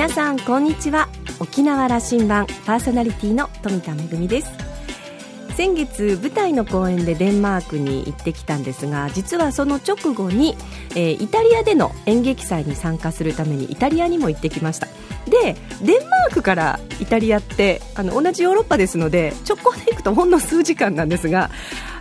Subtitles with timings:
[0.00, 1.10] 皆さんこんにちは。
[1.40, 4.50] 沖縄羅針盤パーソナリティの富田恵です。
[5.54, 10.56] 先月舞台の公演でデンマークに行ってきたんですが実はその直後に、
[10.92, 14.88] えー、イタリアでの演劇祭に参加するためにイタリアにも行ってきました。
[15.26, 21.50] でデンマークからイタリアってあの同じヨーロッパですので直行で行くとほんの数時間なんですが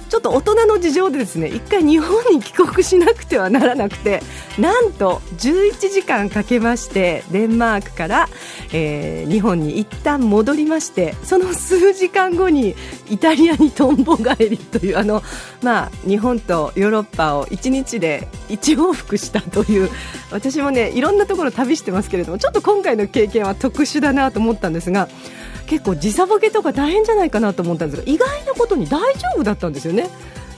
[0.10, 4.22] ちょっと大人の事情でですね一回日本に帰国しなくてはならなくて
[4.58, 8.28] なんと11時間かけましてデンマークから、
[8.74, 12.76] えー、日本に一旦戻りましてその数時間後に
[13.10, 15.22] イタリアにとんぼ返りというあの、
[15.62, 19.90] まあ、日本とヨーロッパを1日で1往復したという
[20.32, 25.08] 私もねいろんなところ旅してますけれどもちょっと今回の経験は特殊だなと思ったんですが
[25.70, 30.10] 結構時差ボケとか大変じゃないかなと思ったんですが意外なことに大丈夫だったんですよね。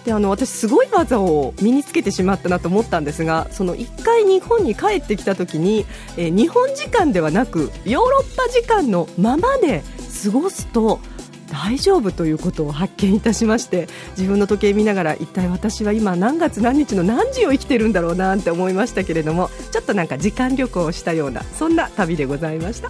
[0.06, 5.86] であの私、すごい技を身につけてしまったなと思ったんですがその1回日本に帰ってきた時に、
[6.18, 9.84] えー、日本時間ではなくヨーロッパ時間のままで
[10.24, 11.00] 過ごすと
[11.52, 13.88] 大丈夫ということを発見いたしまして
[14.18, 22.90] 自分の時計見ながら一体私は今何月何日の何時を生きてるんだろうなって思いましたけれどもちょっとなんか時間旅行をしたようなそんな旅でございました。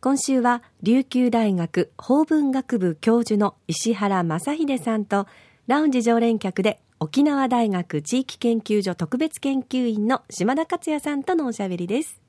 [0.00, 5.26] 今週は琉球大学法文学部教授の石原正秀さんと
[5.66, 12.20] ラウンジ常連客で沖縄大学地域研究所特別研究員の島田克也さんとのおしゃべりです。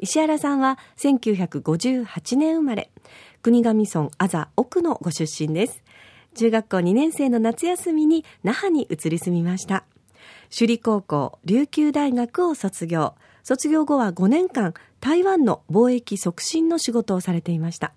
[0.00, 2.90] 石原さんは1958年生まれ
[3.42, 5.84] 国頭村あざ奥のご出身です。
[6.34, 9.84] 中学校2年生の夏休みに那覇に移り住みました。
[10.50, 13.14] 首里高校琉球大学を卒業。
[13.42, 17.92] 卒業後は5年間台湾の貿易促進の仕事をされていました。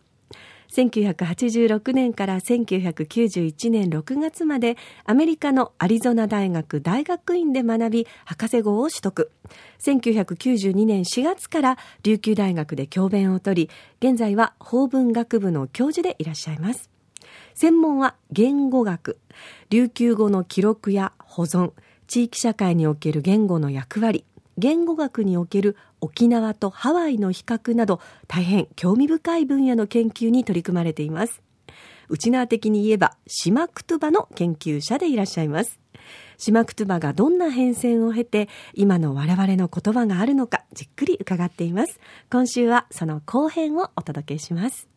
[0.72, 9.32] 1986年から1991年6月までアメリカのアリゾナ大学大学院で学び博士号を取得。
[9.80, 16.90] 1992年4月から琉球大学で教鞭を取り現在は法文学部の教授でいらっしゃいます。
[17.54, 19.18] 専門は言語学。
[19.70, 21.72] 琉球語の記録や保存。
[22.08, 24.26] 地域社会における言語の役割。
[24.58, 31.42] 言語学における沖縄とハワイの比較など大変興味深い分野の研究に取り組まれています。
[32.10, 35.80] 内縄的に言えば島クトゥバの研究者でいらっしゃいます。
[36.38, 42.00] 島クトゥバがどんな変遷を経て今の我々の言葉があるのかじっくり伺っています。
[42.30, 44.88] 今週はその後編をお届けします。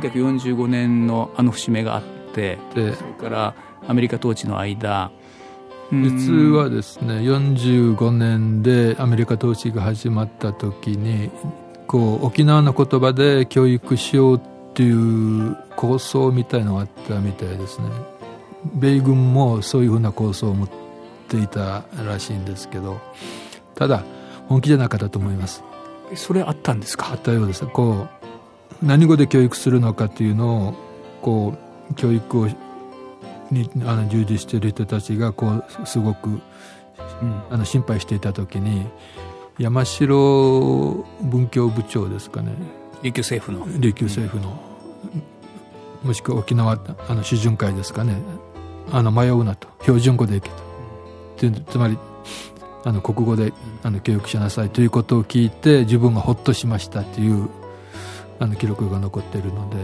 [0.00, 2.02] 1945年のあの節目があっ
[2.34, 3.54] てそれから
[3.86, 5.10] アメリカ統治の間。
[5.90, 11.30] 実はですね45年でアメリカ統治が始まった時に
[11.86, 14.40] こう沖縄の言葉で教育しようっ
[14.72, 17.88] ていう構想みたいのがあったみたいですね。
[18.74, 20.68] 米軍もそういうふうな構想を持っ
[21.28, 22.98] ていたらしいんですけど
[23.74, 24.02] ただ
[24.48, 25.62] 本気じゃなかったと思います。
[26.14, 27.10] それあったんですか？
[27.12, 27.66] あったようです。
[27.66, 28.21] こう
[28.82, 30.74] 何語で教育するのかっていうのを
[31.20, 31.54] こ
[31.90, 32.48] う教育を
[33.50, 36.40] にあの従事している人たちがこうすごく、うん、
[37.50, 38.86] あの心配していた時に
[39.58, 42.52] 山城文教部長ですかね。
[43.02, 43.66] 琉球政府の。
[43.78, 44.58] 琉球政府の、
[46.02, 46.78] うん、もしくは沖縄
[47.08, 48.16] あの主巡会ですかね。
[48.90, 49.68] あの迷うなと。
[49.82, 50.72] 標準語でいけと。
[51.70, 51.98] つまり
[52.84, 57.48] あの国語であの教育しなさいということを聞いて自分がほっとしましたという
[58.42, 59.76] あの記録が残っているので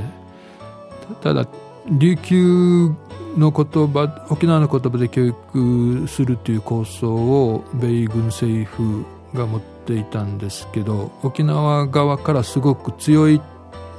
[1.23, 1.47] ただ
[1.87, 2.89] 琉球
[3.37, 13.41] の言葉沖縄の言葉で教育するという構想を米軍政府が持っていたんですけど沖縄側からすごく強い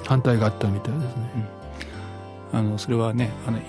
[0.06, 1.50] 反対があったみたいですね。
[2.54, 3.60] うん、あのそれはねあの、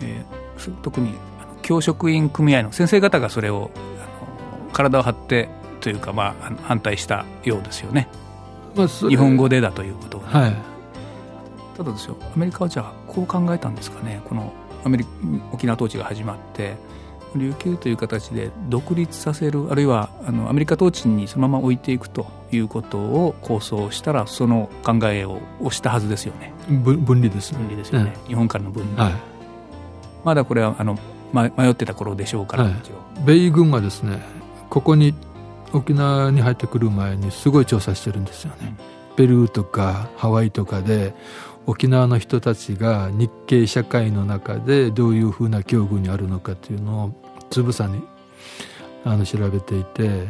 [0.00, 1.14] えー、特に
[1.60, 3.70] 教職員組合の先生方がそれを
[4.72, 5.48] 体を張って
[5.80, 8.08] というか、まあ、反対したようですよね。
[8.76, 10.56] まあ、日本語でだということが、ね、はい、
[11.76, 14.20] ただですよアメリカはじゃあこう考えたんですかね。
[14.24, 14.52] この
[14.84, 15.06] アメリ
[15.52, 16.76] 沖縄統治が始まって
[17.34, 26.52] 琉球という形で独立させるあるいはあのアメリカ統治にそのまま置いていくということを構想したらその考えを押したはずですよね。
[26.68, 27.52] 分離です。
[27.54, 29.14] 分離ですよね、うん、日本からの分離、はい、
[30.24, 30.98] まだこれはあの
[31.32, 32.74] ま、迷ってた頃でしょうから、はい。
[33.24, 34.22] 米軍はですね
[34.70, 35.12] ここに
[35.72, 38.76] 沖縄に入ってくる前にすごい調査してるんですよね、
[39.16, 41.14] ペルーとかハワイとかで
[41.66, 47.12] 沖縄の人たちが日系社会の中でどういうふうな境遇にあるのかっていうのを
[47.50, 48.02] つぶさに
[49.04, 50.26] あの調べていて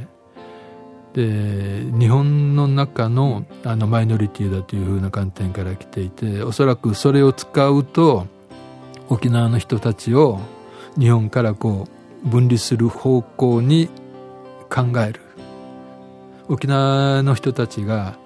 [1.13, 8.27] で日本の中のあのマイノリティだというふうな観点から来ていておそらくそれを使うと
[9.09, 10.41] 沖縄の人たちを
[10.99, 11.87] 日本からこ
[12.25, 13.89] う分離する方向に
[14.69, 15.21] 考える
[16.49, 18.17] 沖縄の人たちが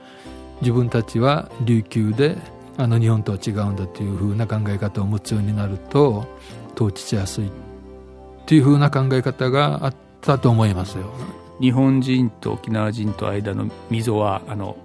[0.60, 2.36] 自分たちは琉球で
[2.76, 6.26] あの日本とは違うんだというふうな考え方を持つようになると
[6.74, 7.50] 統治しやすいっ
[8.46, 11.04] ていうふうな考え方があったと思いますよ。
[11.60, 14.76] 日本人と沖縄人と間の溝はあの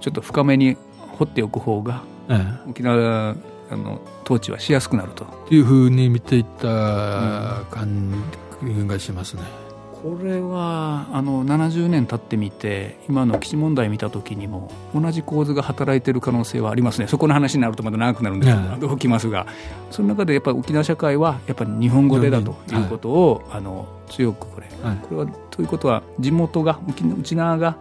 [0.00, 0.76] ちょっと深めに
[1.18, 3.36] 掘っておく方がえ沖縄
[3.70, 8.24] あの統治はしやすくなるとえ、っていうふうに見ていった感
[8.62, 9.61] じがしますね。
[10.02, 17.06] これはあの70年経ってみて今の基地問題見た時にも同じ構図が働いてる可能性はありますね。
[17.06, 19.46] そこの話になるとまた長くなるんですねけど、きますが
[19.90, 24.96] その中でやっぱり沖縄社会はやっぱり日本語でだということを、あの強くこれはい。
[24.96, 27.76] これはということは地元が沖縄が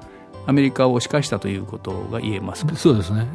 [0.46, 2.76] アメリカを押し返したということが言えますか？
[2.76, 3.26] そうですね。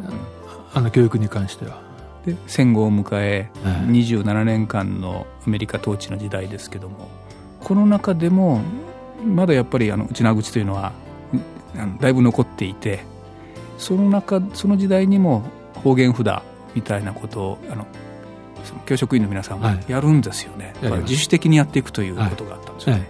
[0.74, 1.82] あの教育に関しては。
[2.24, 7.08] で戦後を迎えはい27年間のアメリカ統治の時代ですけども
[7.66, 8.60] この中でも
[9.24, 10.92] まだやっぱりあの内縄口というのは
[12.00, 13.00] だいぶ残っていて
[13.76, 15.42] その中その時代にも
[15.74, 16.28] 方言札
[16.76, 17.84] みたいなことをあの
[18.62, 19.84] その教職員の皆さんははい。
[19.88, 21.10] やるんですよね、やります。
[21.10, 22.94] 自主的にやっていくということがあったんですよ。
[22.94, 23.08] ね、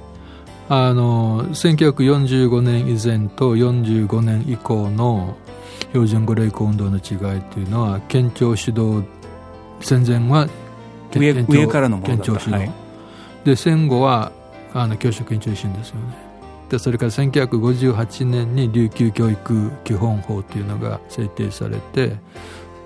[0.70, 0.88] はい。
[0.88, 5.36] あの1945年以前と45年以降の
[5.88, 7.00] 標準語励行運動の違
[7.36, 9.04] いというのは県庁主導
[9.82, 10.48] 戦前は
[11.12, 12.50] 上からのものだった。
[12.50, 12.72] はい。
[13.44, 14.32] で戦後は
[14.74, 16.36] あの教職員中心ですよね。
[16.68, 22.16] でそれから1958年に琉球教育基本法というのが制定されて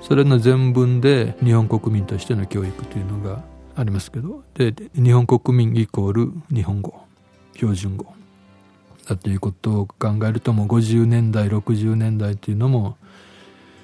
[0.02, 3.42] それの全文で日本国民としての教育というのが
[3.76, 6.94] ありますけどで日本国民イコール日本語
[7.54, 8.06] 標準語。
[9.08, 12.96] だということを考えるともう50年代60年代というのも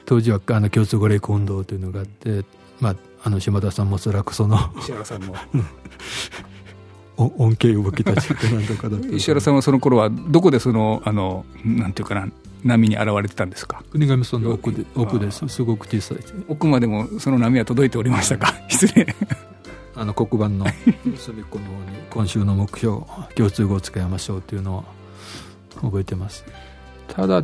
[0.04, 2.44] 当時はあの共通語励行運動というのがあって、
[2.80, 5.34] まあ、あの島田さんもおそらくその石原さんも。
[5.34, 5.36] お
[7.16, 12.28] 恩恵動きたちってなんとかだ石原さんはその頃はどこでそのあのなんていうかな
[12.64, 13.82] 波に現れてたんですか？
[13.90, 16.18] 国頭村の奥で奥ですすごく小さい
[16.48, 18.54] 奥までもその波は届いておりましたか？
[18.68, 19.14] 失礼。
[19.94, 20.66] あの黒板の
[21.16, 22.98] 隅っこの方に今週の目標
[23.34, 24.84] 共通語を使いましょうというのを
[25.80, 26.44] 覚えてます。
[27.08, 27.42] ただ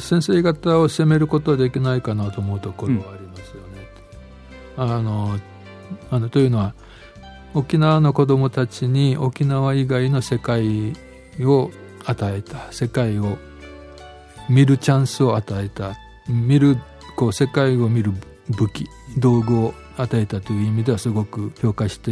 [0.00, 3.88] 先生方を責めることはできないかなと思うところはありますよね、
[4.76, 5.38] あの
[6.10, 6.74] あのというのは
[7.54, 10.92] 沖縄の子どもたちに沖縄以外の世界
[11.40, 11.70] を
[12.04, 13.38] 与えた世界を
[14.48, 15.94] 見るチャンスを与えた
[16.28, 16.76] 見る
[17.16, 18.12] こう世界を見る
[18.50, 18.86] 武器
[19.16, 22.10] 道具を与えたという意味ではすごく評価して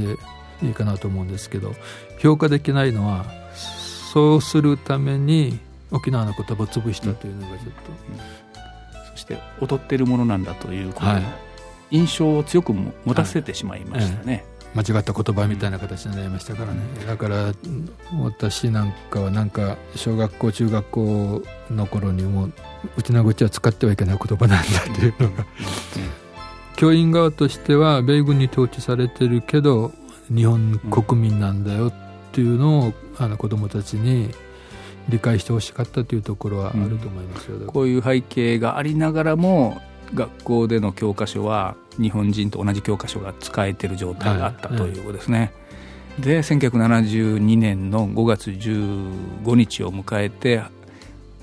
[0.62, 1.74] いいかなと思うんですけど
[2.18, 5.58] 評価できないのはそうするために
[5.90, 7.72] 沖縄の言葉を潰したというのがちょっ
[9.12, 11.22] そして劣っているものなんだということ、はい。
[11.90, 16.80] 印象を強くも持たせてしまいましたね、と間違った言葉みたいな形になりましたからね。
[17.06, 17.54] だからうん
[18.22, 22.52] 私なんかはなんか小学校中学校の頃にもう
[22.96, 25.46] うちの口は使ってはいけない言葉なんだというのが
[26.76, 29.92] 教員側としては米軍に統治されてるけど
[30.34, 31.92] 日本国民なんだよっ
[32.32, 34.30] ていうのをあの子どもたちに
[35.08, 37.72] 理解してほしかったというところはあると思いますよ、だから。
[37.72, 39.82] こういう背景がありながらも
[40.14, 45.52] 学校での教科書は日本人と同じ教科書が使えてる状態があったはいということですね、
[46.18, 50.62] で1972年の5月15日を迎えて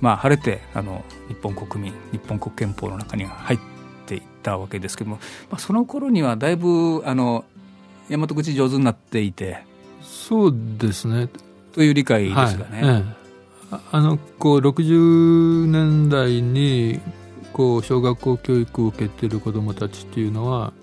[0.02, 3.60] まあ晴れてあの日本国民日本国憲法の中に入っ
[4.06, 5.18] ていったわけですけども、
[5.50, 7.46] まあ、その頃にはだいぶあの
[8.10, 9.64] 大和口上手になっていて。
[10.02, 11.30] そうですね。
[11.74, 13.02] という理解ですがね、はい。
[13.02, 13.20] ええ。
[13.72, 17.00] ああのこう60年代に
[17.54, 20.74] こう小学校教育を受けている子どもたちっていうのは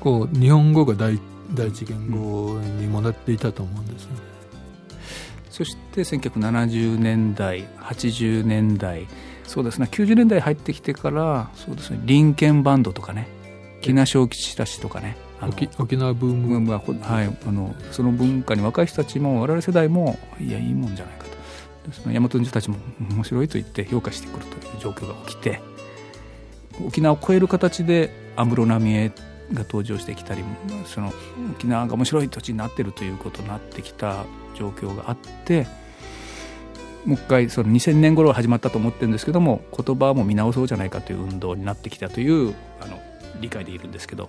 [0.00, 1.18] こう日本語が第
[1.54, 4.16] 第一言語にもなっていたと思うんですよね。
[5.50, 9.06] そして1970年代80年代
[9.46, 13.28] そうですね90年代入ってきてからそうですね林権バンドとかね
[13.82, 21.29] 木梨小吉たちとかね沖沖縄ブーム、まあこはい、あのその文化に若い人たちも我々世代もいやいいもんじゃないか
[21.92, 22.76] その大和人たちも
[23.10, 25.60] 面白いと言って評価してくるという状況が起きて
[26.86, 29.08] 沖縄を超える形で安室奈美恵
[29.52, 30.44] が登場してきたり
[30.86, 31.12] その。
[31.60, 35.66] 沖縄が面白い土地になってるということになってきた状況があって
[37.04, 42.98] もう一回その2000年頃始まったと思ってるんですけども言葉も見直そうじゃないかという運動になってきたというあの
[43.40, 44.28] 理解でいるんですけど。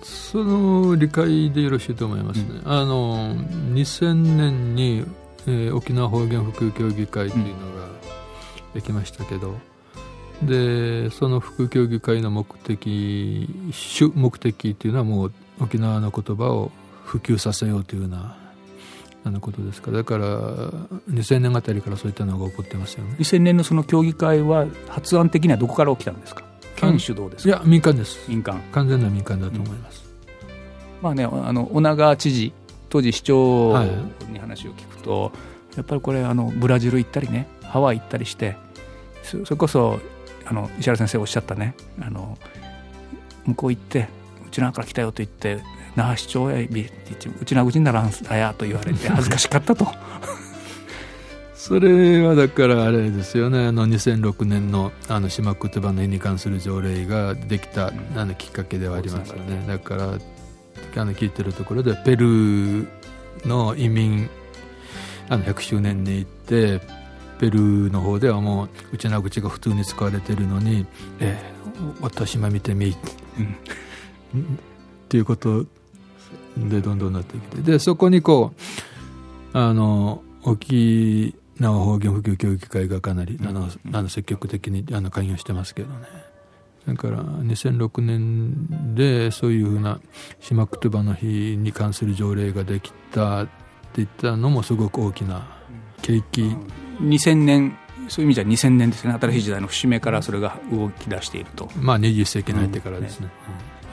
[0.00, 5.04] その理解でよろしいと思いますね、うん、あの2000年に、
[5.50, 7.88] えー、沖縄方言普及協議会というのが
[8.74, 9.54] できましたけど、
[10.42, 16.70] うん、でその普及協議会の目的主目的というのはもう沖縄の言葉を
[17.04, 18.36] 普及させようというような
[19.24, 19.96] あのことですから。
[19.98, 20.26] だから
[21.10, 23.16] 2000年あたりからそういったのが起こってますよね。
[23.18, 26.44] 2000年のその協議会は発案的にはどこから起きたんですか？
[26.76, 27.48] 県主導ですか？
[27.48, 28.18] いや民間です。
[28.28, 28.60] 民間。
[28.70, 30.04] 完全な民間だと思います、
[30.98, 32.52] うん、まあねあの女川知事
[32.88, 33.76] 当時市長
[34.30, 35.28] に話を聞くと、は
[35.74, 38.56] い、やっぱりこれあのブラジル行ったりねハワイ行ったりして
[39.22, 40.00] それこそ
[40.46, 42.38] あの石原先生おっしゃったねあの
[43.44, 44.08] 向こう行って
[44.46, 45.62] うちのから来たよと言って
[45.94, 49.86] 那覇市長やびうちな口にならんあやと言われて 恥ずかしかったと。
[51.54, 59.64] それはだからあれですよねあの2006年のあの島言葉の絵に関する条例ができた、あのきっかけではありますよね。
[59.66, 60.18] だから
[60.96, 62.86] あの聞いてるところでペルー
[63.44, 64.28] の移民
[65.28, 66.80] あの100周年に行って
[67.38, 70.86] ペルーの方ではもううちな口が普通に使われてるのに
[71.20, 72.96] 「えー、私も見てみ」
[74.34, 74.46] うん、っ
[75.08, 75.64] ていうこと
[76.56, 78.52] でどんどんなってきてでそこにこ
[79.54, 86.27] うあの沖縄方言普及協議会がかなりあのあの積極的にあの関与してますけどね。
[86.88, 90.00] だから2006年でそういうふうな
[90.40, 91.26] 島言葉の日
[91.58, 93.48] に関する条例ができたっ
[93.92, 95.46] ていったのもすごく大きな
[96.00, 96.56] 景気
[97.02, 97.76] 2000年
[98.08, 101.68] そういう意味じゃ2000年ですね新しい時代の節目からそれが動き出していると。
[101.76, 103.28] まあ20世紀に入ってからですね。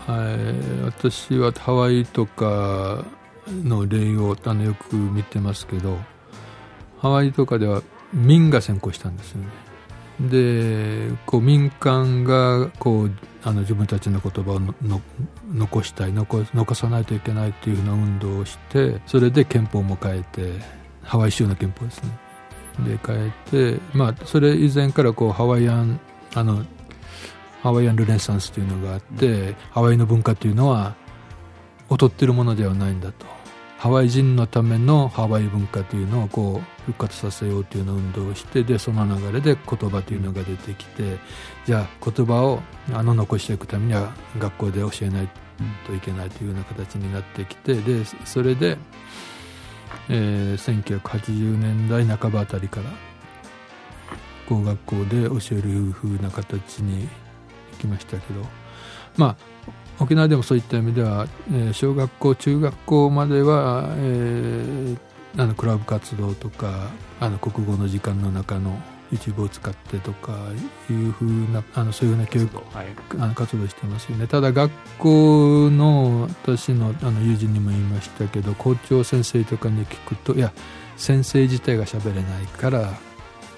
[0.07, 3.03] うん、ねはい、私はハワイとか
[3.47, 5.97] の例をあのよく見てますけど
[6.99, 7.83] ハワイとかでは
[8.13, 9.47] 民が先行したんですよね
[10.19, 13.11] でこう民間がこう
[13.43, 14.73] あの自分たちの言葉をの
[15.53, 20.53] 残したい残残さないといけないっていうふうな運動をしてそれで憲法も変えて
[21.03, 22.09] ハワイ州の憲法ですね。
[22.79, 23.31] で変え
[23.75, 25.99] てまあそれ以前からこうハワイアン
[26.33, 26.65] あの
[27.61, 30.93] ハワイアンルネサンスというのがあって、ハワイの文化というのは
[31.89, 33.25] 劣ってるものではないんだと。
[33.85, 41.19] ハワイ人のためのハワイ文化というのをこう復活させようというような運動をしてでその流れで言葉というのが出てきて
[41.67, 45.29] じゃあ言葉をあの残していくためには学校で教えない
[45.85, 48.79] といけないというような形になってきてでそれで、
[50.09, 52.89] えー、1980年代半ばあたりから
[54.49, 57.07] こう学校で教えるふうな形にい
[57.77, 58.41] きましたけど
[59.15, 68.77] まあ沖縄でもそういった意味では、えー、小学校中学校までは、えー、あのクラブ活動とかあの国語の時間の中の
[69.11, 70.33] 一部を使ってとか
[70.89, 72.87] いうふうなあのそういうふうな教育、はい、
[73.19, 74.27] あの活動してますよね。
[74.27, 80.51] ただ学校の私のあの友人にも言いましたけど校長先生とかに聞くといや
[80.97, 82.93] 先生自体が喋れないから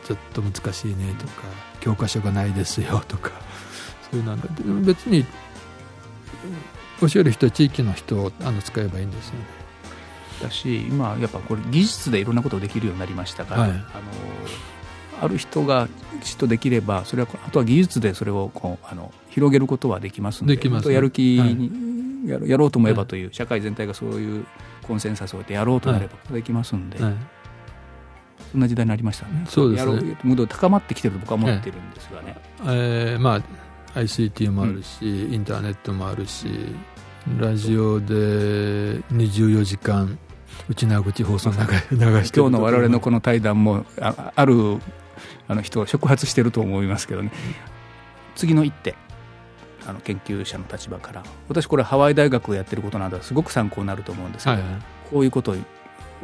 [0.06, 1.44] ちょっと難しいねとか
[1.80, 3.32] 教科書がないですよとか
[4.12, 4.48] そういうなんだ。
[4.86, 5.26] 別に
[7.02, 9.46] 教える人は地域の人をあの使えばいいんですよね。
[10.42, 13.82] だし今やっぱこれ技術でいろんなことができるようになりましたから、はい、あの
[15.22, 15.88] ある人が
[16.22, 24.46] きちっとできればそれはあとは技術でそれをこうあの広げることはできますのでできます、ね、やる気に、はい、やろうと思えばという、はい、社会全体がそういう
[24.84, 27.14] コンセンサスを得てやろうとなればできますんで、はい、
[28.52, 29.46] そんな時代になりましたね。
[29.50, 30.18] そうですね。
[30.24, 33.42] ムード高まってきてると僕は思ってるんですがね、えー、まあ
[34.02, 36.48] ICT もあるし、うん、インターネットもあるし
[37.40, 38.16] ラジオで
[39.12, 40.18] 24時間
[40.70, 41.58] 内縄口放送流
[42.24, 44.80] して今日の我々のこの対談もあある
[45.48, 47.32] あの人を触発してると思いますけどね、
[48.36, 48.96] 次の一手。
[49.88, 51.24] あの研究者の立場から。
[51.48, 55.56] 私これハワイ大学をやってることなどはすごく参考になると思うんですけど、はいはい、こういうことを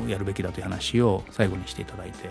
[0.07, 2.29] やるべきだという話を最後にしていただいて。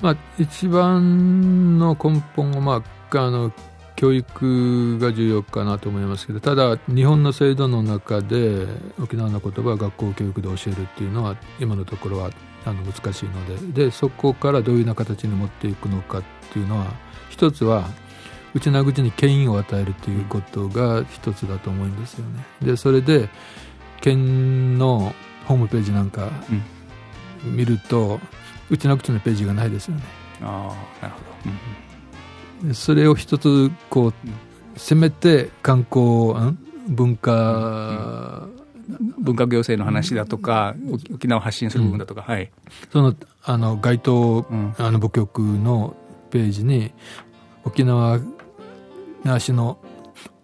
[0.00, 3.52] まあ、一番の根本は、まあ、あの
[3.98, 8.64] 教育が重要かなと思いますけどただ日本の制度の中で
[9.02, 12.30] 沖縄の言葉を学校教育で教えるっていうのは今のところは
[12.64, 16.86] あの難しいのででそこからどういうような形に持っていくのかっていうのは
[17.28, 17.88] 一つは
[18.54, 22.44] 内縄口に権威を与えるということが一つだと思うんですよね。
[22.62, 23.28] でそれで
[24.00, 25.12] 県の
[25.46, 26.30] ホームページなんか
[27.42, 28.20] 見ると、
[28.70, 30.02] うん、内縄口のページがないですよね。
[30.40, 31.87] あなるほど、うん
[32.72, 34.14] それを一つこう
[34.76, 36.56] せめて観光
[36.88, 38.48] 文化、
[39.18, 40.74] 文化行政の話だとか、
[41.12, 42.50] 沖縄を発信する部分だとか、はい。
[42.92, 44.74] そのあの該当、うん。
[44.78, 45.96] あの部局の
[46.30, 46.92] ページに
[47.64, 48.20] 沖縄
[49.24, 49.78] 那市の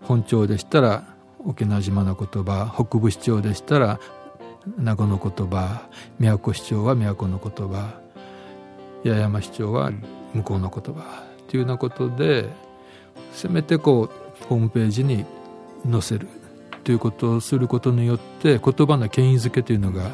[0.03, 1.05] 本町でしたら
[1.45, 4.01] 沖縄島の言葉北部市長でしたら
[4.79, 8.01] 名護の言葉宮古市長は宮古の言葉
[9.05, 9.91] 八重山市長は
[10.33, 12.49] 向こうの言葉っていうようなことで
[13.33, 15.25] せめてこうホームページに
[15.89, 16.27] 載せる。
[16.83, 20.11] ということをすることによって言葉の権威づけというのがうん。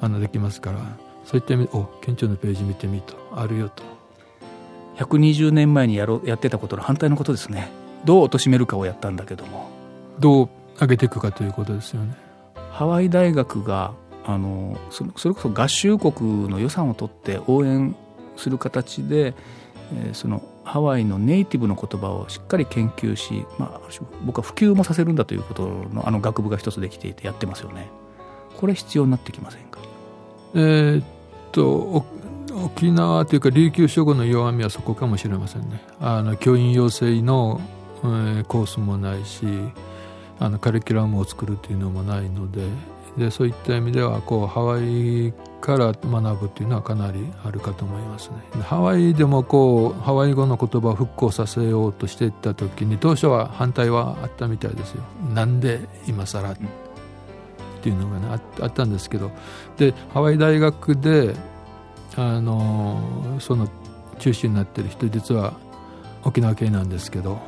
[0.00, 0.78] あのできますから。
[1.24, 3.14] そういった意味でお県庁のページ見てみと。
[3.34, 3.82] あるよと。
[4.98, 7.70] 120年前にやろうやってたことの反対のことですね。
[8.04, 9.70] どう貶めるかをやったんだけども。
[10.20, 12.14] どう上げていくかということですよね。
[12.70, 13.94] ハワイ大学が
[14.26, 17.96] あのそそれこそ合衆国の予算を取って応援
[18.36, 19.34] する形で、
[19.94, 23.88] えーそのハワイのネイティブの言葉をしっかり研究し、まあ、
[24.24, 27.88] 僕は普及もさせるんだということのあの学部が一つできていてやってますよね。
[28.56, 29.80] これ必要になってきませんか？
[30.54, 31.04] えーっ
[31.52, 32.04] と
[32.64, 37.60] 沖縄というか琉球諸語の弱みはそこかもしれませんねあの教員養成の、
[38.02, 39.46] えーコースもないし
[40.38, 42.62] あのカリキュラムを作るというのもないので
[43.16, 48.62] でそういった意味ではこうハワイから学ぶというのはかなりあるかと思いますね。
[48.62, 55.02] ハワイでもこうハワイ語の言葉を復興させようとしていった時に当初は反対はあったみたいですよ。
[55.34, 56.56] なんで今更っ
[57.82, 59.30] ていうのがねああったんですけど。
[59.76, 61.34] でハワイ大学で
[62.16, 63.68] あのその
[64.18, 65.54] 中心になってる人実は
[66.24, 67.38] 沖縄系なんですけど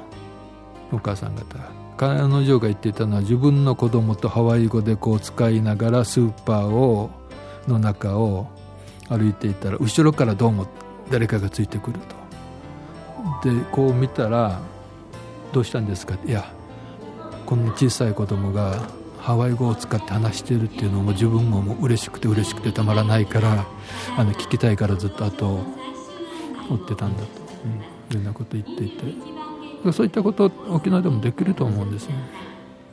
[0.93, 7.11] お母さん方彼女が言っていたのは自分の子供とハワイ語でこう使いながらスーパーを
[7.69, 8.49] の中を
[9.09, 10.67] 歩いていたら後ろからどうも
[11.11, 11.99] 誰かがついてくる
[13.43, 13.49] と。
[13.49, 14.61] でこう見たら
[15.53, 16.45] 「どうしたんですか?」いや
[17.47, 18.83] こんな小さい子供が
[19.19, 23.67] ハワイ語を使って話してるっていうのも自分ももう嬉しくて嬉しくてたまらないから
[24.19, 25.61] あの聞きたいからずっと後を
[26.71, 27.29] 追ってたんだと、
[27.65, 27.95] うん。
[28.11, 29.34] いうようなこと言っていて。
[29.93, 32.15] そういったこと沖縄でもできると思うんですね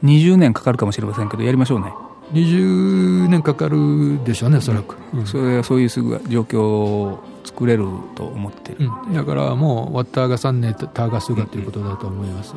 [0.04, 1.94] 20年かかるかもしれませんけどやりましょうね、
[2.34, 5.26] 20年かかるでしょうねおそらく、うん。
[5.26, 9.14] それはそういうすぐ状況を作れると思ってる、うん。
[9.14, 12.56] だからもうワッターが3年ターガスがということだと思いますよ、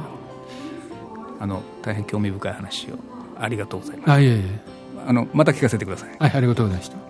[1.40, 2.94] あの大変興味深い話を。
[3.37, 4.11] ありがとうございます。
[4.11, 4.61] あいえいえ。
[5.07, 6.16] あのまた聞かせてください。
[6.18, 7.04] はいありがとうございました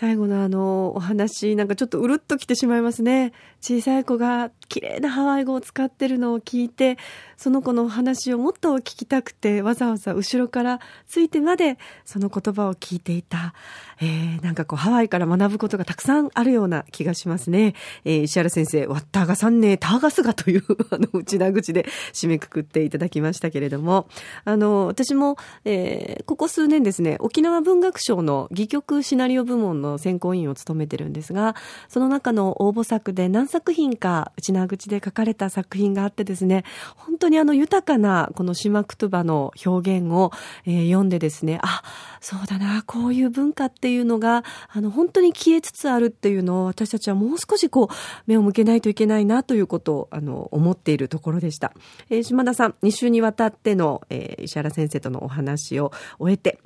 [0.00, 3.34] 最後のあのお話なんかちょっとうるっときてしまいますね。
[3.60, 6.96] 小さい子が綺麗なハワイ語を使ってるのを聞いて
[7.36, 13.52] その子のお話をもっと聞きたくてわざわざ後ろからついてまでその言葉を聞いていた、
[14.00, 24.06] えー、なんかこうハワイから学ぶことがたくさんあるような気がしますね、えー石原先生ワッターガさんねターガスガという あの内名口で締めくくっていただきましたけれども。
[24.44, 31.56] あの私も、えーここ数年ですね沖縄文学賞の戯曲シナリオ部門の選考委員を務めてるんですが
[31.88, 36.64] その中の応募作で何作品か内縄口で書かれた作品があってですね
[36.96, 40.30] 本当にあの豊かなこの島言葉の表現を、
[40.66, 41.82] えー読んでですねあ
[42.20, 47.94] そうだなこういう文化っていうのがあの本当に消えつつあるっていうのを私たちはもう少しこう
[48.26, 51.72] 目を向けないといけないなということをあの思っているところでした、
[52.08, 56.58] えー島田さん2週にわたっての、えー石原先生とのお話を終えて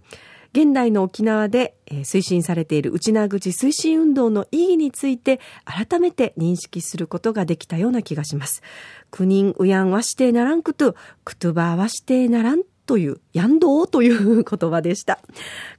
[0.54, 8.62] 現代の沖縄で推進されている内縄口推進運動の意義について改めて認識することができたような気がします。
[9.10, 15.18] 国人うやんはしてならんくと、くとばはしてならんという、やんどうという言葉でした。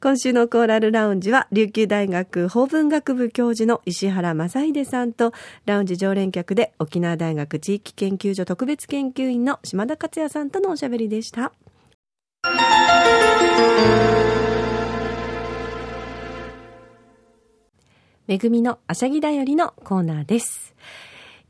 [0.01, 5.31] 今週のコーラルラウンジは、琉球大学法文学部教授の石原正秀さんと、
[5.65, 11.53] ラウンジ常連客で沖縄大学地域研究所特別研究員の島田克也さんとのおしゃべりでした。
[18.35, 20.75] めぐみのあしゃぎだよりのコーナーです。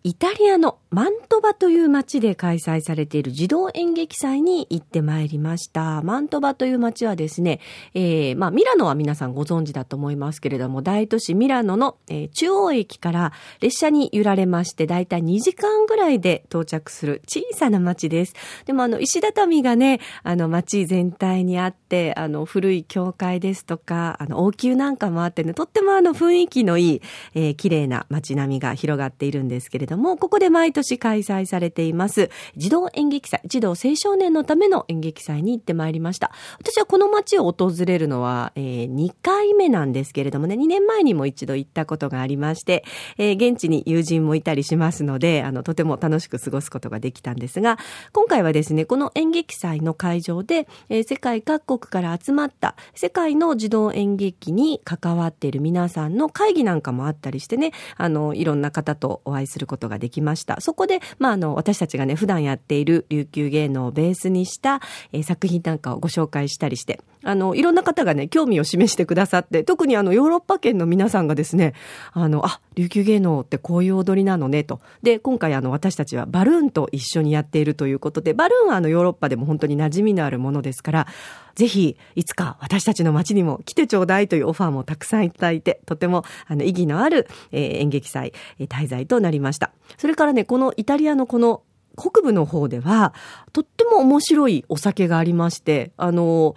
[0.06, 6.04] イタリアのマントバという街で開催されている児童演劇祭に行ってまいりました。
[6.04, 7.60] マントバという街はですね、
[7.96, 18.36] えー、まあミラノは皆さんご存知だと思いますけれども、大都市ミラノの、えー中央駅から列車に揺られまして、だいたい2時間ぐらいで到着する小さな街です。
[18.66, 27.02] でもあの石畳がね、あの街全体にあって、あの古い教会ですとか、あの王宮なんかもあってね、とってもあの雰囲気のいい、
[27.34, 36.32] えー綺麗な街並みが広がっているんですけれどもども、ここで毎年開催されています児童演劇祭、児童青少年のための演劇祭に行ってまいりました。
[36.60, 42.84] 私はこの街を訪れるのは、えー、2回目なんですけれどもね、2年前にも一度行ったことがありまして、
[43.18, 47.78] えー、現地に友人もいたりしますので、あの、とても楽しく過ごすことができたんですが、
[48.12, 60.60] 今回はですね、この演劇祭の会場で、えー、世界各国から集まった世界の児童演劇に関わっている皆さんの会議なんかもあったりしてね、あの、いろんな方とお会いすることことができました。
[60.60, 64.82] そこで、まあ、あの、私たちがね、普段やっている琉球芸能をベースにした、
[65.14, 71.74] えー、作品なんかをご紹介したりして、あの、いろんな方がね、興味を示してくださって、特にあの、ヨーロッパ圏の皆さんがですね、
[72.14, 74.82] あの、あ、琉球芸能ってこういう踊りなのね、と。
[75.04, 81.08] で、今回あの、私たちはバルーンと一緒にやっているということで、バルーンはあの、ヨーロッパでも本当に馴染みのあるものですから、
[81.56, 89.72] ぜひ、いつか私たちの街にも来てちょうだいというオファーもたくさんいただいて、とても、あの、意義のある、えー、演劇祭、滞在となりました。
[89.98, 91.64] それからね、このイタリアのこの
[91.98, 93.14] 北部の方では、
[93.54, 96.56] とっても面白いお酒がありまして、あの、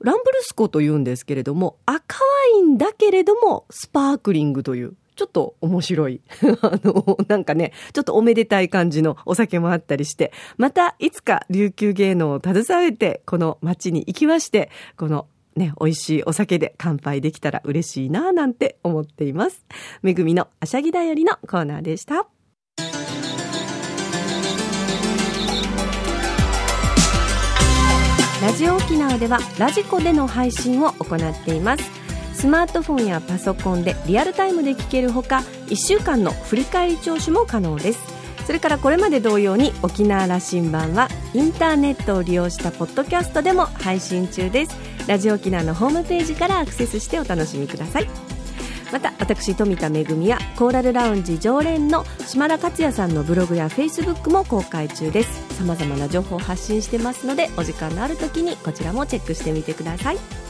[0.00, 2.18] ランブルスコというんですけれども、赤
[2.54, 6.22] ワインだけれども、スパークリングという、ちょっと面白い。
[6.62, 19.62] あの、なんかね、ちょっとおめでたい感じのお酒もあったりして、またいつか琉球芸能を携えて、この街に行きまして、このね、美味しいお酒で乾杯できたら嬉しいなぁなんて思っています。
[20.00, 22.26] めぐみのあしゃぎだよりのコーナーでした。
[28.42, 31.99] ラジオ沖縄ではラジコでの配信を行っています
[32.40, 38.00] スマートフォンやパソコンでリアルタイムで聞けるほか1週間の振り返り聴取も可能です。
[38.46, 44.74] それからこれまで同様に沖縄羅針盤はインターネットを利用したポッドキャストでも配信中です。
[45.06, 48.08] ラジオ沖縄のホームページからアクセスしてお楽しみください。
[48.90, 55.56] また私富田恵やコーラルラウンジ常連の島田克也さんのブログやフェイスブックも公開中です。
[55.58, 60.49] さまざまな情報を発信してますのでお時間のある時にこちらもチェックしてみてください。